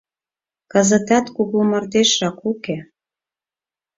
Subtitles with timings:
[0.71, 2.77] «Кызытат кугу мардежшак уке».